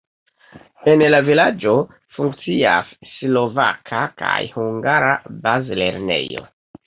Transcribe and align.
En 0.93 1.01
la 1.09 1.17
vilaĝo 1.25 1.73
funkcias 2.15 2.89
slovaka 3.11 4.01
kaj 4.23 4.41
hungara 4.57 5.13
bazlernejo. 5.47 6.45